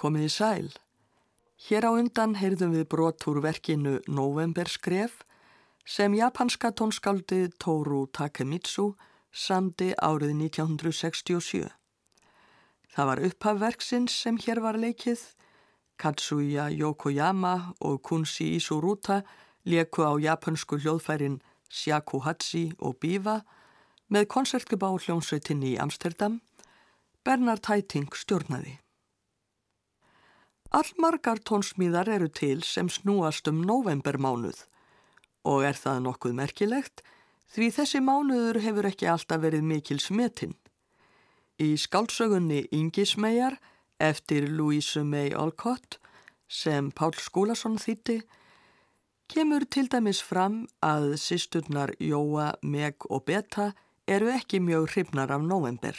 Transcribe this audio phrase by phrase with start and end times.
[0.00, 0.68] Komiði sæl.
[1.68, 5.18] Hér á undan heyrðum við brot úr verkinu Novemberskref
[5.84, 8.94] sem japanska tónskáldið Toru Takemitsu
[9.28, 11.68] samdi árið 1967.
[12.96, 15.20] Það var upphafverksins sem hér var leikið.
[16.00, 19.20] Katsuya Yokoyama og Kunshi Isuruta
[19.68, 23.42] leku á japansku hljóðfærin Shakuhachi og Biva
[24.08, 26.40] með koncertgubá hljónsveitinni í Amsterdam.
[27.20, 28.80] Bernard Haitink stjórnaði.
[30.70, 34.60] Allmargar tónsmíðar eru til sem snúast um novembermánuð
[35.50, 37.02] og er það nokkuð merkilegt
[37.50, 40.54] því þessi mánuður hefur ekki alltaf verið mikil smetinn.
[41.58, 43.58] Í skálsögunni Ingismejar
[43.98, 45.98] eftir Louise May Alcott
[46.46, 48.20] sem Pál Skúlason þýtti
[49.30, 53.72] kemur til dæmis fram að sýsturnar Jóa, Meg og Beta
[54.06, 55.98] eru ekki mjög hrifnar af november.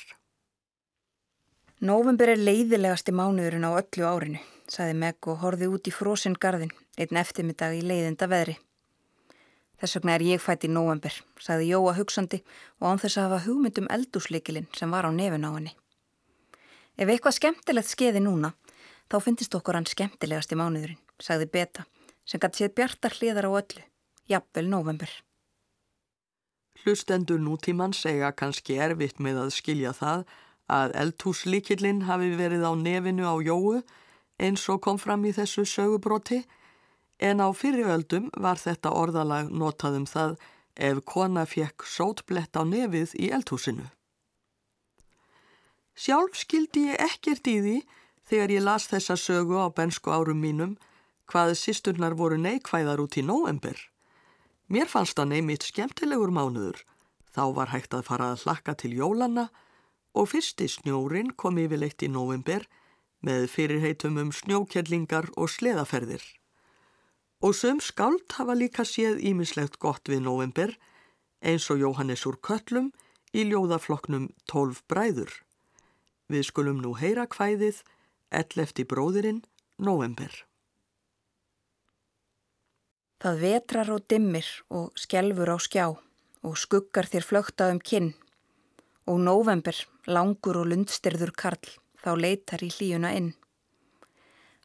[1.81, 6.71] November er leiðilegasti mánuðurinn á öllu árinu saði Meg og horfi út í frósinn gardin
[6.99, 8.57] einn eftirmiddag í leiðinda veðri.
[9.81, 12.43] Þess vegna er ég fætt í november, saði Jóa hugsandi
[12.79, 15.73] og án þess að hafa hugmyndum eldúsleikilinn sem var á nefun á henni.
[17.01, 18.53] Ef eitthvað skemmtilegt skeiði núna,
[19.09, 21.87] þá finnist okkur hann skemmtilegast í mánuðurinn, sagði Beta,
[22.29, 23.83] sem gæti séð bjartar hliðar á öllu,
[24.29, 25.09] jafnvel november.
[26.85, 30.25] Hlustendur nútíman segja kannski erfitt með að skilja það
[30.71, 33.81] að eldhúslíkillinn hafi verið á nefinu á Jóu
[34.41, 36.41] eins og kom fram í þessu sögubroti
[37.19, 40.37] en á fyriröldum var þetta orðalag notað um það
[40.75, 43.89] ef kona fekk sótblett á nefið í eldhúsinu.
[45.93, 47.77] Sjálf skildi ég ekkert í því
[48.31, 50.77] þegar ég las þessa sögu á bensku árum mínum
[51.29, 53.77] hvað sýsturnar voru neikvæðar út í nóember.
[54.71, 56.79] Mér fannst það neymitt skemmtilegur mánuður.
[57.35, 59.49] Þá var hægt að fara að hlakka til jólana
[60.13, 62.67] og fyrsti snjórin kom yfirleitt í nóember
[63.25, 66.23] með fyrirheitum um snjókjellingar og sleðaferðir.
[67.41, 70.75] Og söm skáld hafa líka séð ímislegt gott við november
[71.41, 72.91] eins og Jóhannes úr Köllum
[73.33, 75.31] í ljóðafloknum 12 bræður.
[76.29, 77.81] Við skulum nú heyra hvæðið
[78.31, 79.41] Ellefti bróðirinn,
[79.75, 80.31] november.
[83.21, 88.13] Það vetrar og dimmir og skjelfur á skjá og skuggar þér flögta um kinn
[89.11, 89.75] og november
[90.07, 91.71] langur og lundstyrður karl
[92.01, 93.33] þá leitar í hlíuna inn.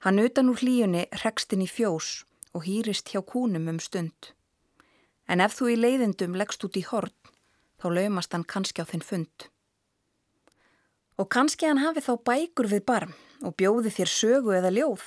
[0.04, 2.22] Hann utan úr hlíunni rekstinn í fjós
[2.54, 4.30] og hýrist hjá kúnum um stund.
[5.26, 7.16] En ef þú í leiðindum leggst út í hort,
[7.82, 9.48] þá laumast hann kannski á þinn fund.
[11.18, 15.04] Og kannski hann hafi þá bækur við barm og bjóði þér sögu eða ljóð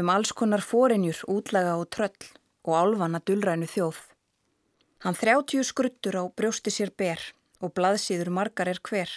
[0.00, 2.32] um alls konar fórinjur, útlaga og tröll
[2.64, 4.00] og álvana dullrænu þjóð.
[5.04, 7.20] Hann þrjátjú skruttur á brjósti sér ber
[7.62, 9.10] og blaðsýður margar er hver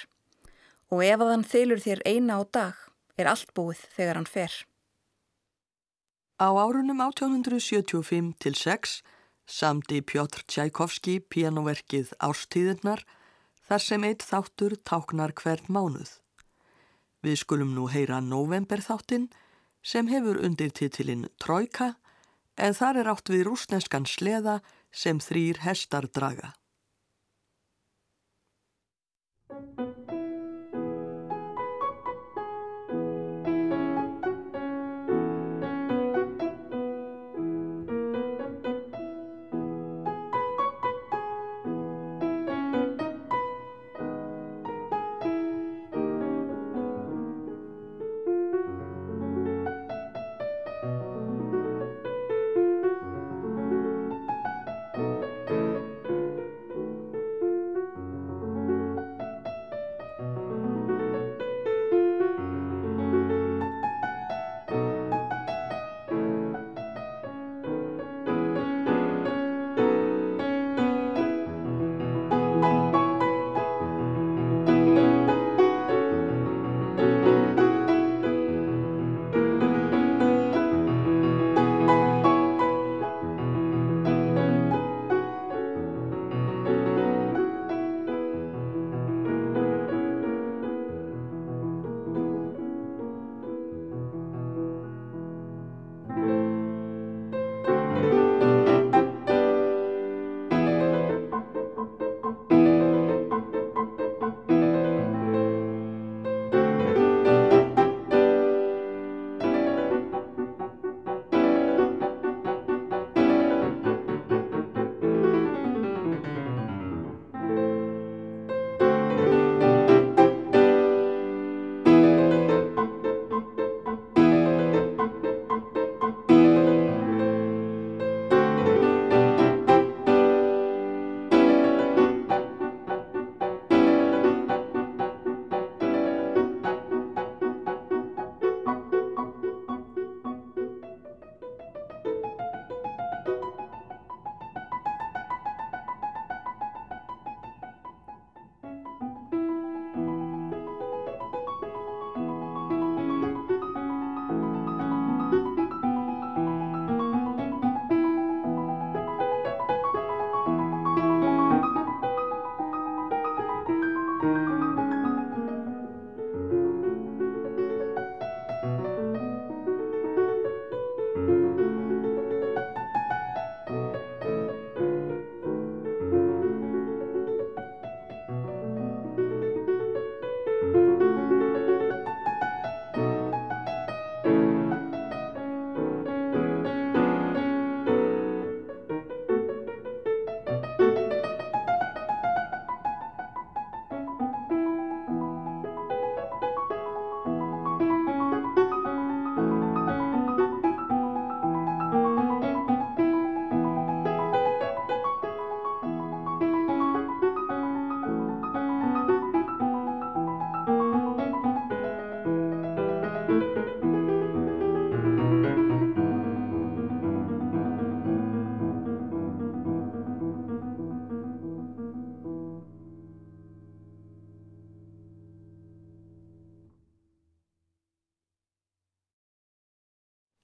[0.93, 2.75] og ef að hann þylur þér eina á dag
[3.17, 4.53] er allt búið þegar hann fer.
[6.37, 8.99] Á árunum 1875 til 6
[9.47, 13.03] samdi Pjótr Tjækovski pianoverkið Ástíðirnar
[13.67, 16.19] þar sem eitt þáttur táknar hvern mánuð.
[17.25, 19.31] Við skulum nú heyra november þáttinn
[19.81, 21.95] sem hefur undir titilinn Trojka
[22.57, 24.59] en þar er átt við rúsneskan sleða
[24.91, 26.53] sem þrýr hestar draga.
[29.57, 29.86] thank you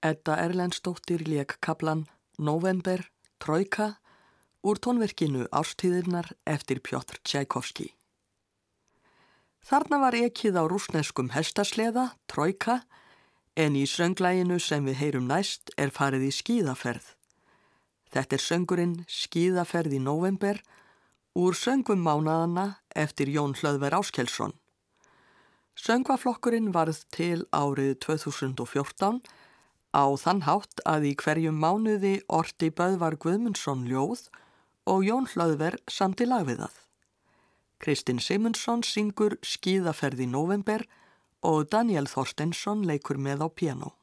[0.04, 2.02] Edda Erlendstóttir leik kaplan
[2.36, 3.94] November, Trojka
[4.60, 7.86] úr tónverkinu Ástíðirnar eftir Pjóttr Tchaikovski.
[9.64, 12.82] Þarna var ekið á rúsneskum hestasleða, Trojka,
[13.56, 17.06] en í sönglæginu sem við heyrum næst er farið í skíðaferð.
[18.12, 20.60] Þetta er söngurinn Skíðaferð í november
[21.32, 24.52] úr söngum mánaðana eftir Jón Hlöðver Áskelsson.
[25.80, 29.24] Söngvaflokkurinn varð til árið 2014
[29.94, 34.26] á þann hátt að í hverjum mánuði orti Böðvar Guðmundsson ljóð
[34.90, 36.74] og Jón Hlöðver samt í lagviðað.
[37.78, 40.86] Kristinn Simundsson syngur Skíðaferð í november
[41.44, 43.94] og Daniel Þorstensson leikur með á piano.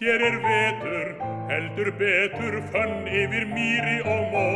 [0.00, 4.50] Hér er vetur, heldur betur, fönn yfir mýri og mó.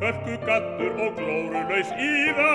[0.00, 2.52] Hörku gattur og glórulaus íða.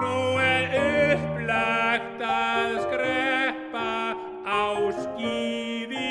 [0.00, 3.92] Nú er upplagt að skreppa
[4.42, 4.64] á
[5.04, 6.10] skýði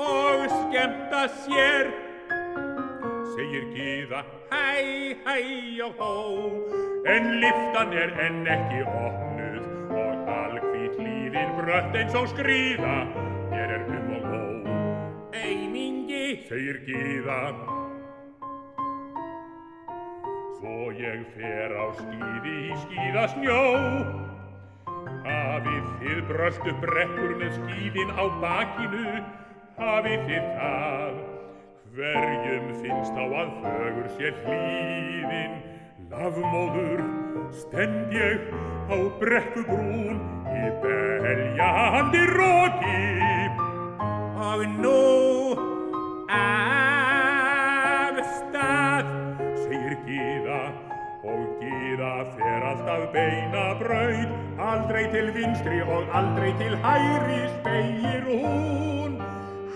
[0.00, 1.92] og skemta sér.
[3.34, 5.38] Segir Gíða, Hæ, hæ
[5.84, 6.14] og hó,
[7.14, 13.02] en liftan er enn ekki opnuð og alhvít líðin brött eins og skrýða.
[13.52, 14.07] Hér er um
[16.48, 17.40] segir Gíða.
[20.58, 23.62] Svo ég fer á skýði í skýðasnjó.
[25.24, 29.14] Hafið þið bröldu brekkur með skýðin á bakinu,
[29.78, 31.18] hafið þið það.
[31.98, 35.56] Hverjum finnst á að fögur sér hlýðin,
[36.12, 37.02] lafmóður,
[37.64, 38.52] stend ég
[38.92, 40.20] á brekkubrún
[40.52, 43.00] í beljandi róki.
[44.38, 45.77] og nú
[46.28, 49.06] af stað.
[49.64, 50.62] segir Gíða
[51.24, 54.30] og Gíða fer alltaf beina braud
[54.70, 59.12] aldrei til vinstri og aldrei til hæri spegir hún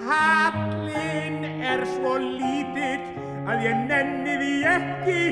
[0.07, 3.05] Hallin er svo lítill
[3.49, 5.23] að ég nenni því ekki.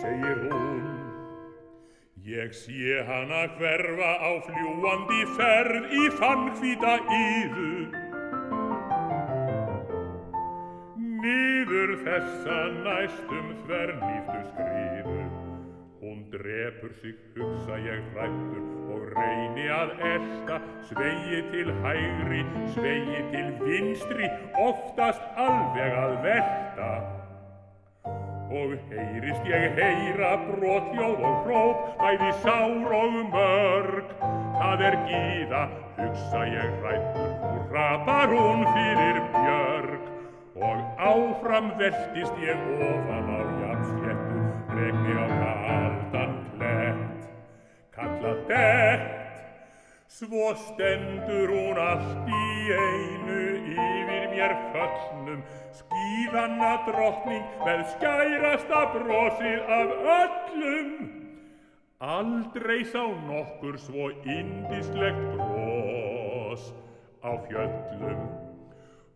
[0.00, 0.78] segir hún
[2.30, 7.70] Ég sé hana hverfa á fljúandi ferð í fannhvíta íðu
[11.80, 15.20] Nýður þessa næstum þvernýftu skriðu
[16.02, 20.58] Hún drepur sig, hugsa ég hrættur og reyni að elta
[20.90, 22.42] Svegi til hægri,
[22.74, 24.28] svegi til vinstri,
[24.60, 26.90] oftast alveg að velta
[28.60, 34.14] Og heyrist ég heyra brotjóð og hróp, bæði sár og mörg.
[34.60, 40.09] Það er gíða, hugsa ég hrættur, og rapar hún fyrir björg.
[40.60, 44.40] Og áfram veltist ég ofan á jafnsléttu,
[44.76, 47.22] regni á kaldan klett.
[47.96, 49.06] Kalla dett,
[50.08, 53.38] svo stendur hún allt í einu
[53.72, 55.40] yfir mér föllnum,
[55.78, 60.92] skíðanna drottning með skærasta brosið af öllum.
[62.00, 66.70] Aldrei sá nokkur svo indislegt bros
[67.20, 68.20] á fjöllum,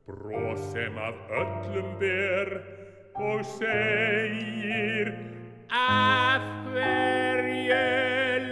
[0.07, 2.49] bros sem af öllum ber
[3.15, 5.13] og segir
[5.71, 6.43] Af
[6.73, 7.87] hverju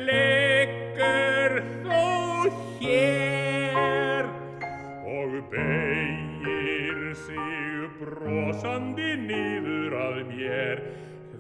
[0.09, 1.53] liggur
[1.85, 2.05] þú
[2.81, 4.25] hér?
[5.07, 10.83] og beigir sig brosandi niður að mér.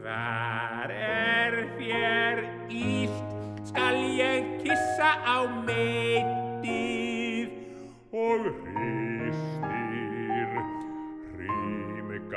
[0.02, 3.24] Hvar er þér íst?
[3.64, 6.42] Skal ég kissa á meitið?
[8.12, 8.71] og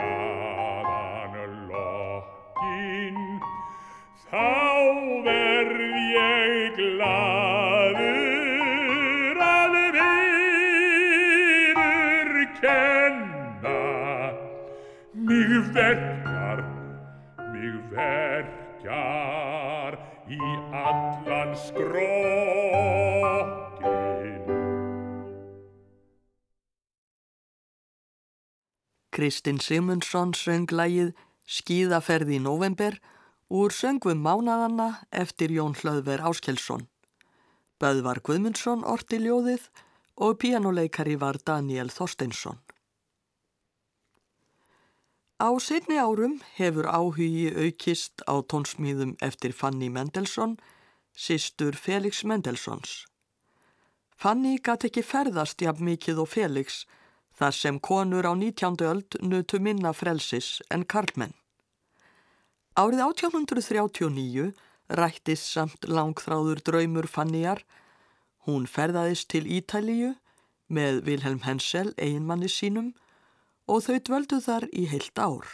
[0.05, 3.17] hrímgaðan lokkin
[4.25, 4.47] þá
[5.25, 8.19] verð ég glaður
[9.45, 11.83] að viðurkenna
[15.29, 16.59] mig verkar
[17.51, 19.93] mig verkar
[20.29, 20.41] í
[20.85, 23.64] allan skrokkin
[29.15, 31.13] Kristinn Simundsson söng lægið
[31.47, 32.97] Skíðaferð í november
[33.47, 36.83] úr söngvum mánaðanna eftir Jón Hlöðver Áskelsson.
[37.79, 39.69] Böðvar Guðmundsson orti ljóðið
[40.19, 42.59] og píjánuleikari var Daniel Þorsteinsson.
[45.39, 50.57] Á setni árum hefur áhugi aukist á tónsmíðum eftir Fanny Mendelssohn,
[51.15, 53.05] sýstur Felix Mendelssohns.
[54.11, 56.83] Fanny gatt ekki ferðast jafn mikið og Felix
[57.35, 58.79] þar sem konur á 19.
[58.87, 61.35] öld nutu minna frelsis en karlmenn.
[62.75, 64.51] Árið 1839
[64.99, 67.63] rættist samt langþráður draumur Fannijar.
[68.45, 70.15] Hún ferðaðist til Ítalíu
[70.67, 72.93] með Vilhelm Hensel, eiginmanni sínum,
[73.65, 75.47] og þau dvöldu þar í heilt ár.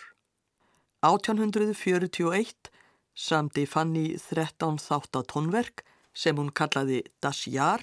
[1.02, 2.72] 1841
[3.16, 7.82] samti Fanni 13 þáttatónverk sem hún kallaði Das Jaar,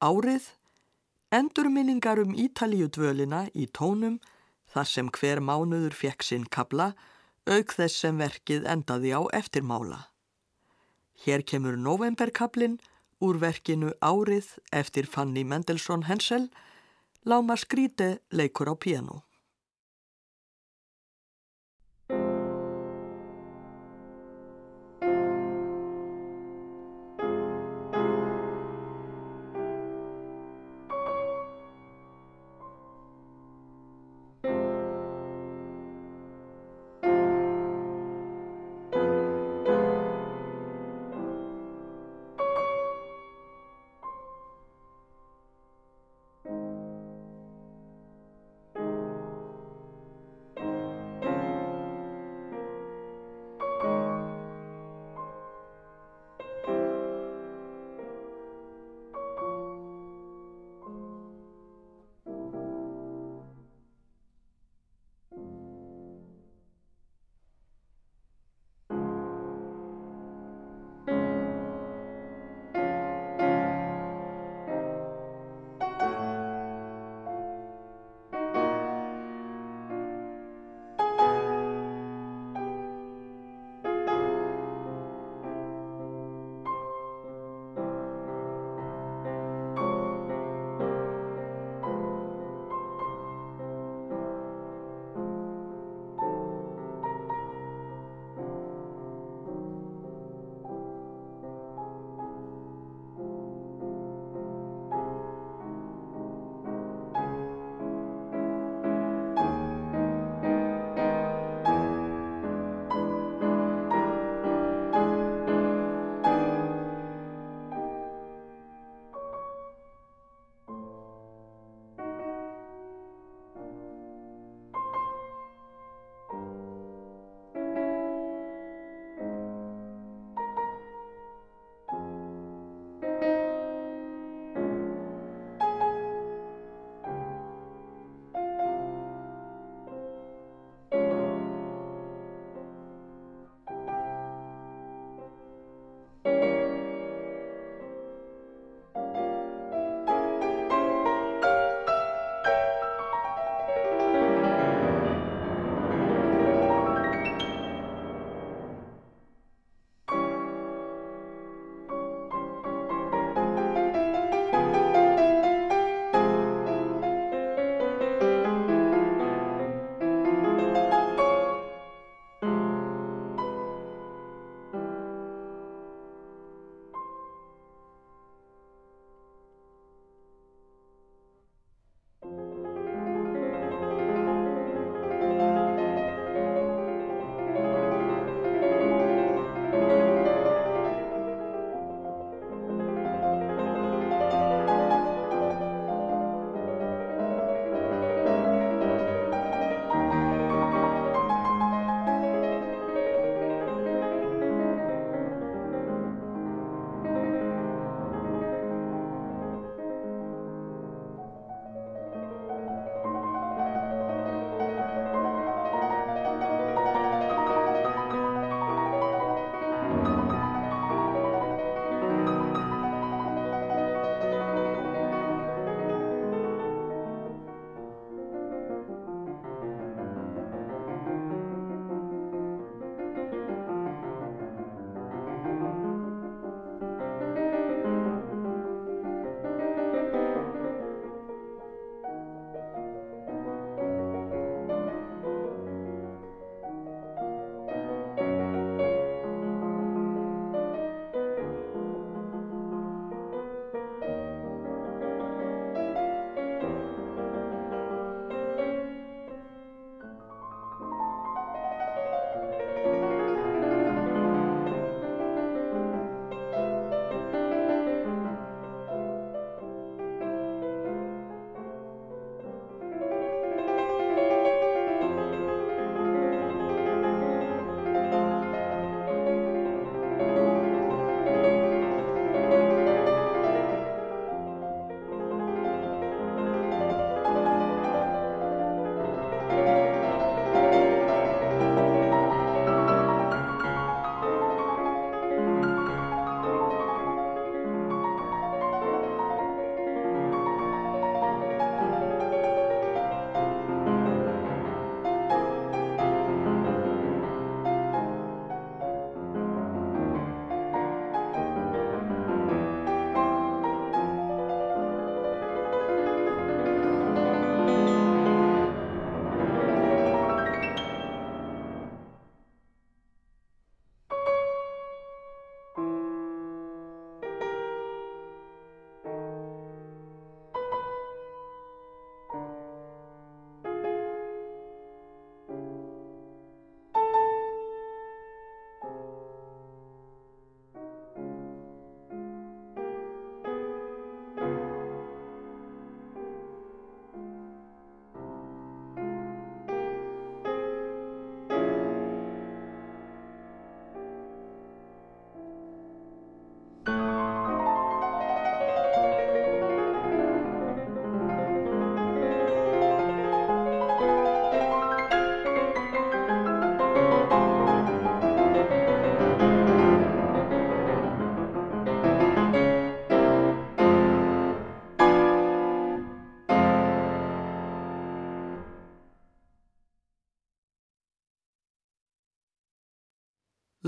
[0.00, 0.48] árið,
[1.32, 4.18] endurminningar um Ítalíu dvölina í tónum
[4.72, 6.92] þar sem hver mánuður fekk sinn kabla,
[7.48, 10.00] auk þess sem verkið endaði á eftirmála.
[11.24, 12.78] Hér kemur novemberkablin
[13.22, 16.50] úr verkinu Árið eftir Fanny Mendelssohn Hensel,
[17.24, 19.22] Láma skríti leikur á piano.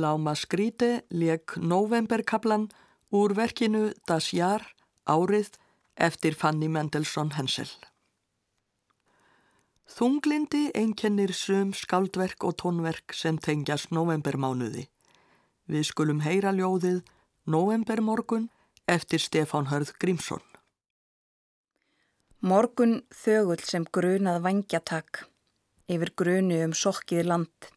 [0.05, 2.69] Láma Skríti leik novemberkablan
[3.09, 4.67] úr verkinu Das Jaar
[5.09, 5.55] árið
[5.97, 7.71] eftir Fanny Mendelssohn Hensel.
[9.89, 14.89] Þunglindi einkennir sum skáldverk og tónverk sem tengjast novembermánuði.
[15.73, 17.01] Við skulum heyra ljóðið
[17.49, 18.51] Novembermorgun
[18.85, 20.45] eftir Stefán Hörð Grímsson.
[22.45, 25.25] Morgun þögull sem grunað vangjatak
[25.89, 27.73] yfir grunu um sokkið land.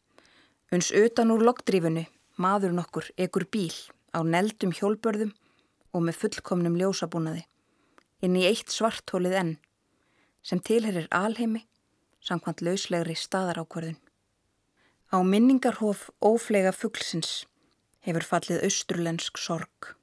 [0.76, 3.74] Uns utan úr loggdrífunu maður nokkur ekur bíl
[4.14, 5.34] á neldum hjólbörðum
[5.94, 7.44] og með fullkomnum ljósabúnaði
[8.26, 9.54] inn í eitt svarthólið enn
[10.46, 11.66] sem tilherir alheimi
[12.24, 14.00] samkvæmt lauslegri staðarákvarðun.
[15.14, 17.46] Á minningarhof óflega fugglsins
[18.08, 19.97] hefur fallið austrúlensk sorg.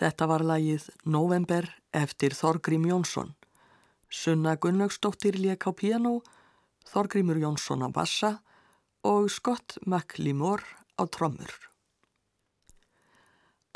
[0.00, 3.34] Þetta var lagið November eftir Þorgrím Jónsson.
[4.08, 6.22] Sunna Gunnlaugsdóttir lék á piano,
[6.88, 8.30] Þorgrímur Jónsson á bassa
[9.04, 10.64] og Scott McLemore
[10.96, 11.52] á trommur.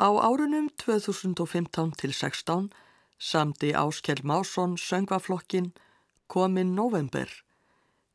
[0.01, 2.73] Á árunum 2015 til 16
[3.21, 5.75] samti Áskell Másson söngvaflokkin
[6.27, 7.29] Komin November,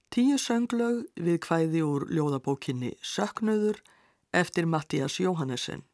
[0.10, 3.80] tíu sönglög við kvæði úr ljóðabókinni Söknuður
[4.34, 5.89] eftir Mattias Jóhannesson.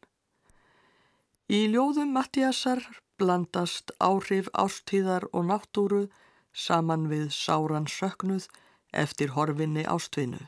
[1.46, 2.80] Í ljóðum Mattiasar
[3.22, 6.08] blandast áhrif ástíðar og náttúru
[6.50, 8.48] saman við sáran söknuð
[8.90, 10.40] eftir horfinni ástvinnu.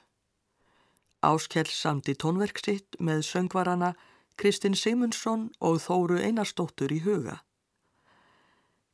[1.23, 3.93] Áskell samti tónverk sitt með söngvarana
[4.35, 7.39] Kristinn Simundsson og Þóru Einarstóttur í huga.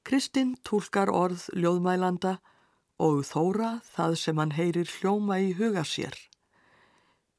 [0.04, 2.34] Kristinn tólkar orð ljóðmælanda
[3.00, 6.12] og Þóra það sem hann heyrir hljóma í huga sér.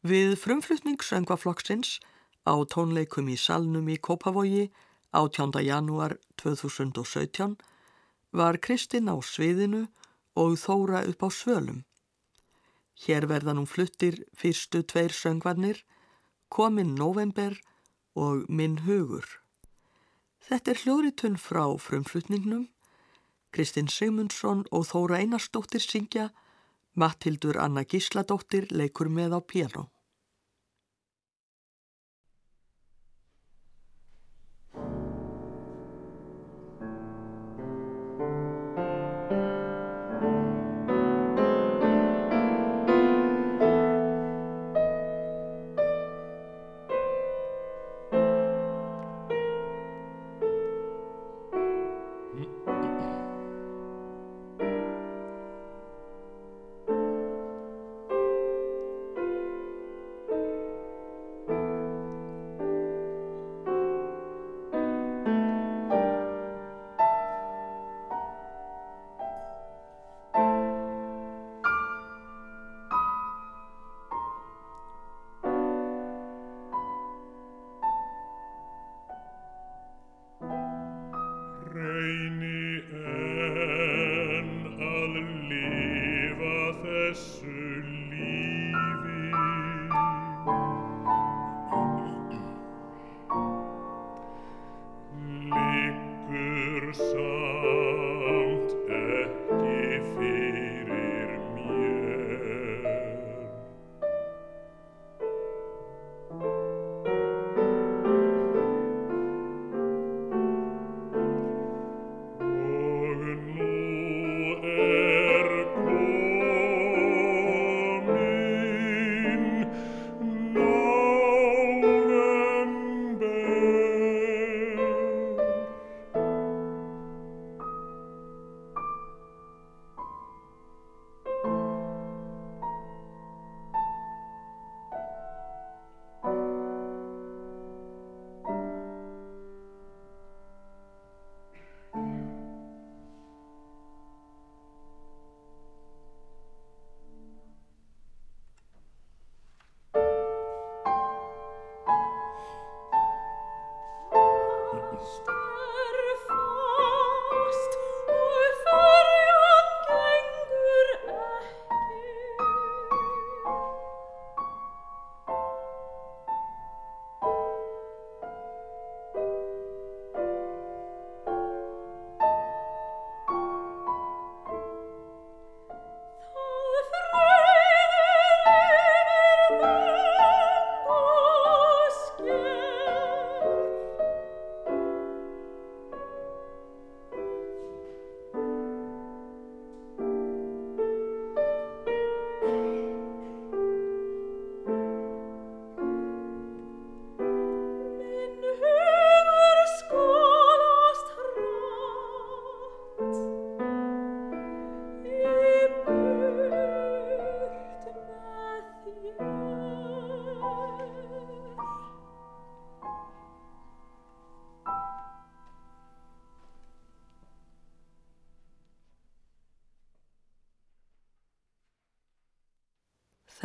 [0.01, 1.99] Við frumflutning söngvaflokksins
[2.45, 4.69] á tónleikum í Salnum í Kópavogi
[5.17, 5.63] 18.
[5.65, 7.55] janúar 2017
[8.38, 9.88] var Kristinn á sviðinu
[10.38, 11.81] og Þóra upp á svölum.
[13.05, 15.81] Hér verða nú fluttir fyrstu tveir söngvarnir,
[16.49, 17.58] Komin november
[18.13, 19.25] og Minn hugur.
[20.45, 22.69] Þetta er hljóritun frá frumflutningnum.
[23.51, 26.29] Kristinn Sigmundsson og Þóra Einarstóttir syngja,
[26.93, 29.89] Mattildur Anna Gísladóttir leikur með á piano.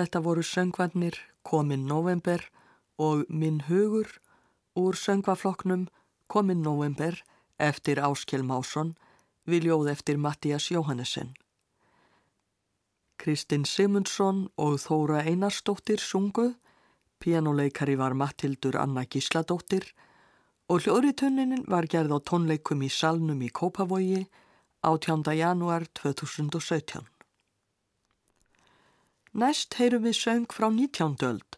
[0.01, 2.41] Þetta voru söngvarnir Komin november
[2.97, 4.09] og Minn hugur
[4.73, 5.83] úr söngvafloknum
[6.27, 7.19] Komin november
[7.61, 8.95] eftir Áskjell Másson
[9.45, 11.35] viljóð eftir Mattias Jóhannesson.
[13.21, 16.57] Kristinn Simundsson og Þóra Einarstóttir sunguð,
[17.21, 19.93] pianoleikari var Mattildur Anna Gísladóttir
[20.73, 24.25] og hljóðritunnin var gerð á tónleikum í Salnum í Kópavogi
[24.81, 25.29] 18.
[25.37, 27.05] januar 2017.
[29.31, 31.13] Næst heyrum við söng frá 19.
[31.23, 31.57] öld,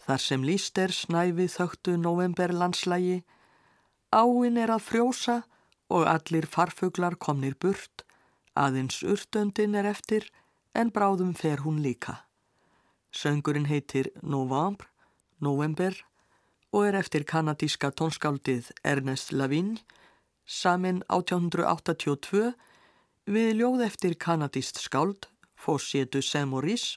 [0.00, 3.18] þar sem líst er snæfið þögtu novemberlandslægi,
[4.08, 5.34] áin er að frjósa
[5.92, 8.06] og allir farfuglar komnir burt,
[8.56, 10.30] aðeins urtöndin er eftir
[10.72, 12.24] en bráðum fer hún líka.
[13.12, 14.88] Söngurinn heitir November,
[15.44, 15.92] November
[16.72, 19.76] og er eftir kanadíska tónskáldið Ernest Lavigne,
[20.46, 22.54] samin 1882
[23.28, 25.28] við ljóð eftir kanadíst skáld
[25.60, 26.96] Fossietu Saint-Maurice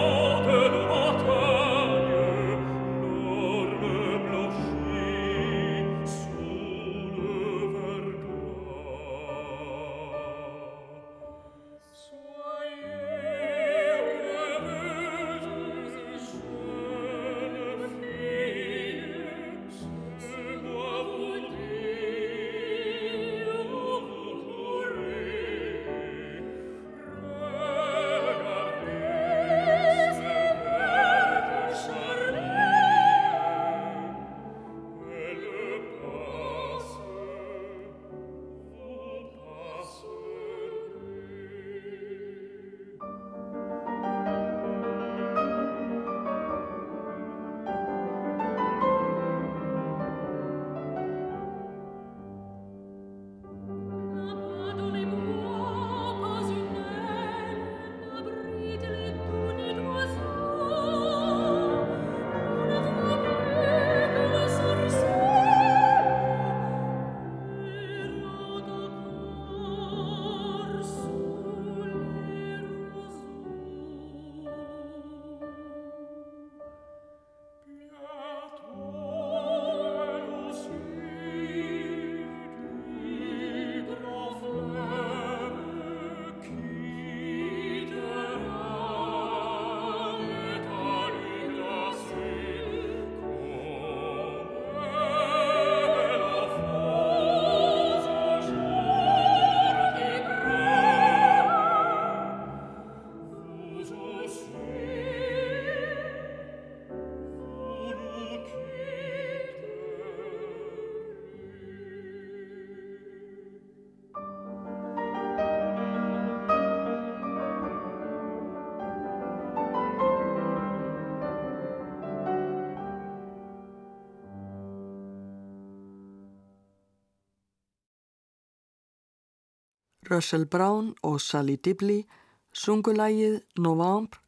[130.11, 132.03] Russell Brown og Sally Dibley
[132.51, 134.19] sungulægið November,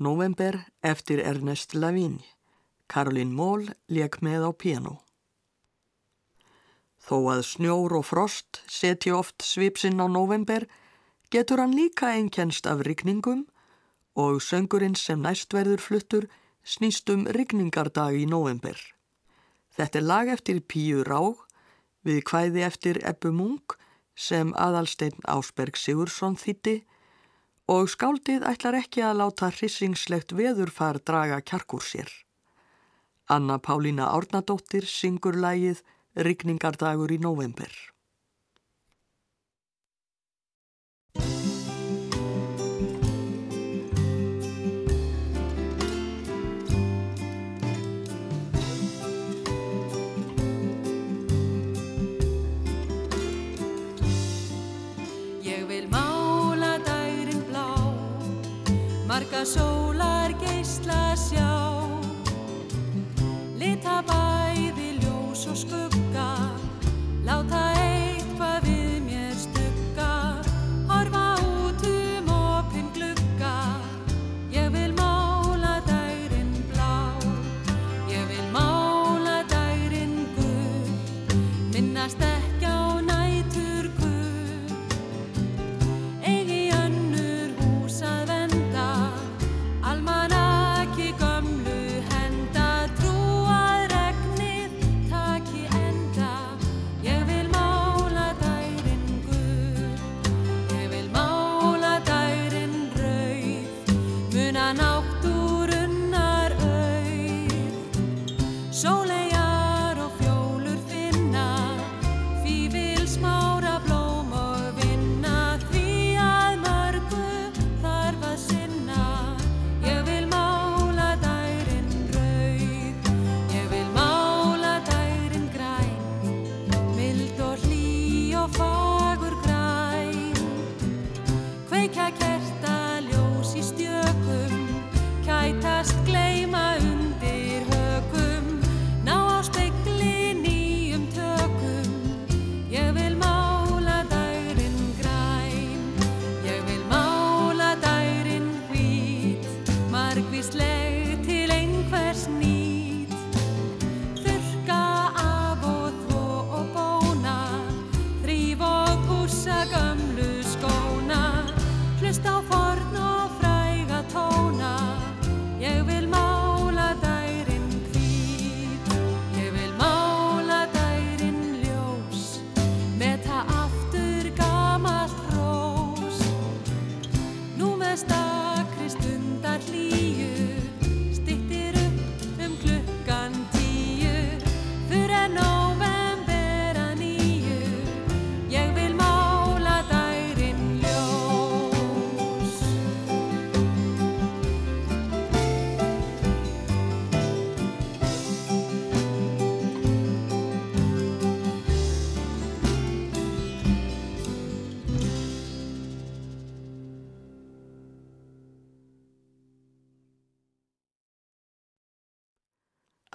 [0.00, 2.24] November eftir Ernest Lavigne.
[2.88, 4.94] Caroline Moll leik með á piano.
[7.06, 10.66] Þó að snjór og frost setji oft svipsinn á november
[11.30, 13.44] getur hann líka einkennst af rigningum
[14.16, 16.28] og söngurinn sem næst verður fluttur
[16.64, 18.74] snýst um rigningardag í november.
[19.76, 21.44] Þetta er lag eftir Píu Rág
[22.06, 23.76] við kvæði eftir Ebbu Munk
[24.16, 26.80] sem aðalsteinn Ásberg Sigursson þýtti
[27.70, 32.08] og skáldið ætlar ekki að láta hrissingslegt veðurfar draga kjarkur sér.
[33.28, 35.82] Anna Pálína Árnadóttir syngur lægið
[36.16, 37.70] Rigningardagur í november.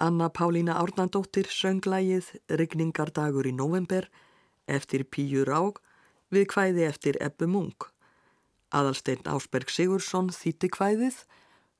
[0.02, 4.08] Anna Pálína Árnandóttir sönglægið Rigningardagur í november
[4.66, 5.78] eftir Píu Rák
[6.34, 7.86] við kvæði eftir Ebbu Mung.
[8.74, 11.20] Aðalsteinn Ásberg Sigursson þýtti kvæðið,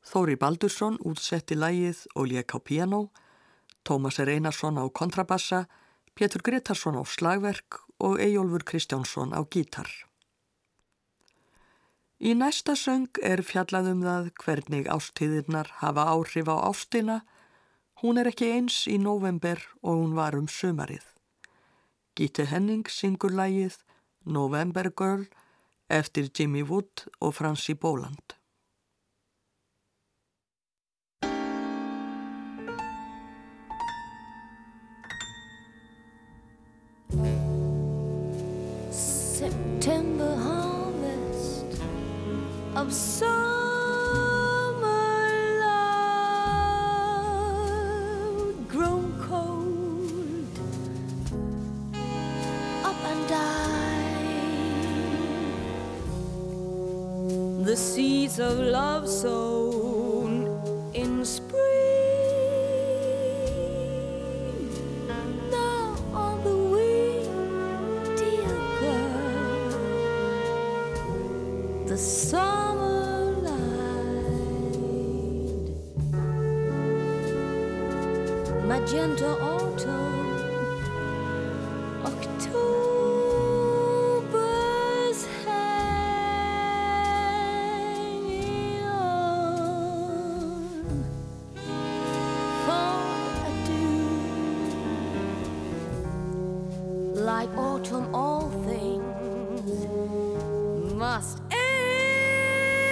[0.07, 3.03] Þóri Baldursson útsetti lægið og lék á piano,
[3.83, 4.31] Tómas R.
[4.37, 5.67] Einarsson á kontrabassa,
[6.15, 9.91] Pétur Gretarsson á slagverk og Eyjólfur Kristjánsson á gítar.
[12.23, 17.25] Í næsta söng er fjallað um það hvernig ástíðirnar hafa áhrif á ástina
[18.03, 21.05] Hún er ekki eins í november og hún var um sömarið.
[22.19, 23.77] Gíti Henning syngur lægið
[24.27, 25.29] November Girl
[25.87, 28.35] eftir Jimmy Wood og Franci Bóland.
[38.91, 41.81] September harvest
[42.75, 43.52] of summer
[58.33, 60.47] seeds of love sown
[60.95, 61.61] in spring.
[65.51, 67.27] Now on the wing
[68.17, 69.71] dear girl
[71.87, 73.73] the summer light.
[78.67, 79.31] Magenta
[97.23, 99.87] like autumn all things
[100.93, 102.83] must end.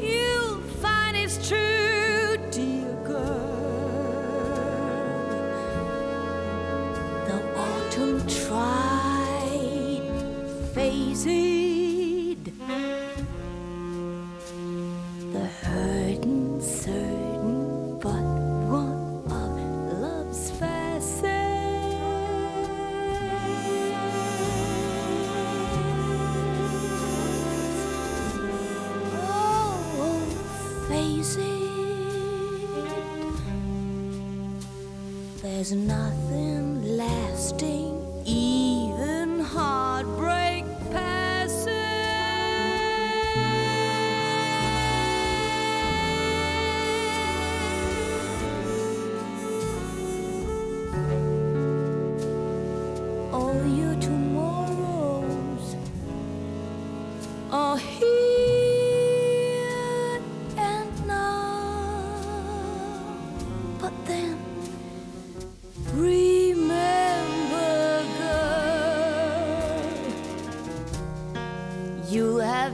[0.00, 3.54] You'll find it's true dear girl.
[7.28, 10.02] The autumn tried
[10.74, 11.67] faded
[35.72, 36.27] nothing.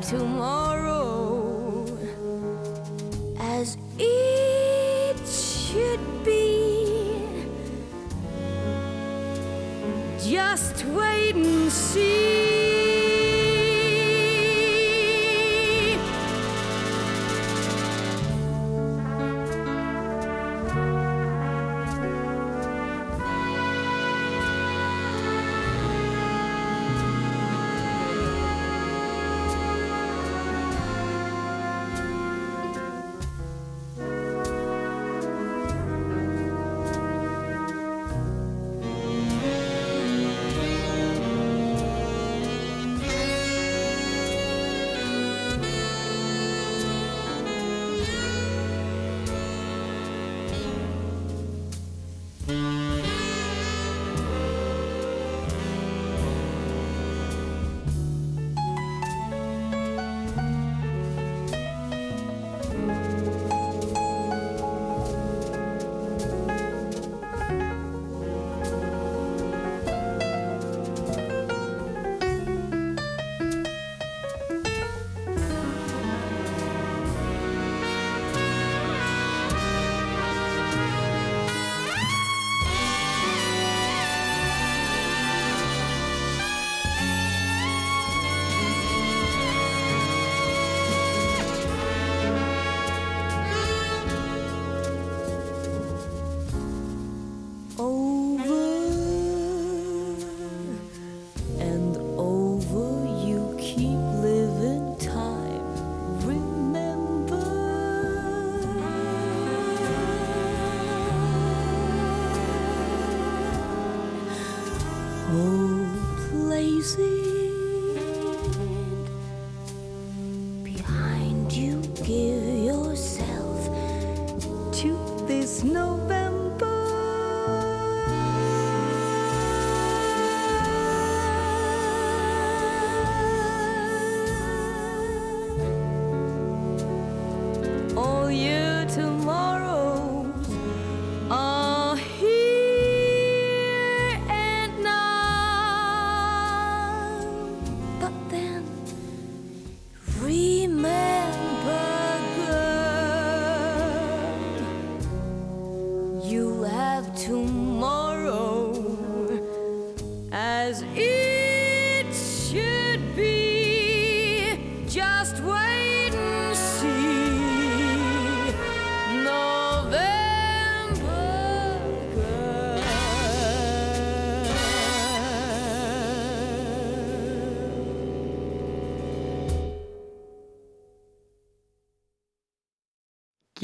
[0.08, 1.86] Tomorrow
[3.40, 7.46] as it should be.
[10.20, 12.73] Just wait and see.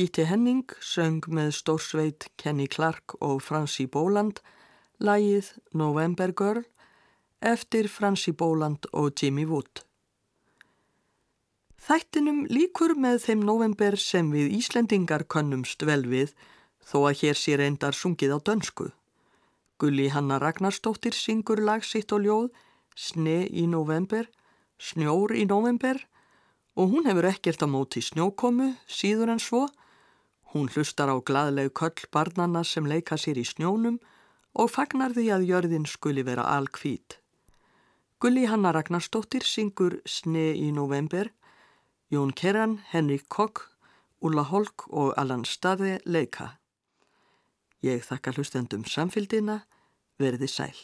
[0.01, 4.39] Gíti Henning söng með stórsveit Kenny Clark og Franci Bóland
[4.97, 6.63] lægið November Girl
[7.45, 9.83] eftir Franci Bóland og Jimmy Wood.
[11.85, 16.33] Þættinum líkur með þeim november sem við Íslendingar könnumst vel við
[16.81, 18.87] þó að hér sé reyndar sungið á dönsku.
[19.77, 22.49] Gulli Hanna Ragnarstóttir syngur lag sitt og ljóð
[22.97, 24.33] Sne í november,
[24.81, 26.01] Snjór í november
[26.73, 29.67] og hún hefur ekkert á móti snjókomu síður en svo
[30.51, 34.01] Hún hlustar á gladleg köll barnanna sem leika sér í snjónum
[34.59, 37.21] og fagnar því að jörðin skuli vera alkvít.
[38.21, 41.31] Gulli Hanna Ragnarstóttir syngur Sne í november,
[42.11, 43.63] Jón Kerran, Henrik Kokk,
[44.21, 46.57] Ulla Holk og Allan Staði leika.
[47.81, 49.63] Ég þakka hlustendum samfélgina,
[50.21, 50.77] verði sæl.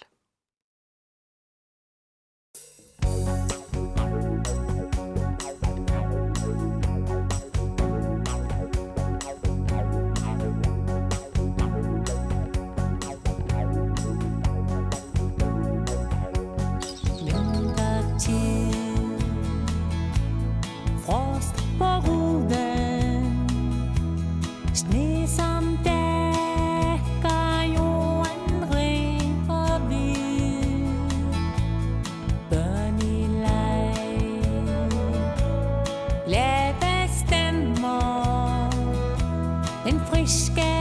[40.27, 40.76] scared.